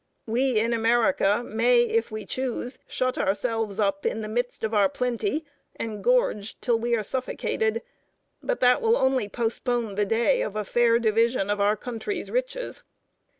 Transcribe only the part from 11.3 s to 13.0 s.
of our country's riches.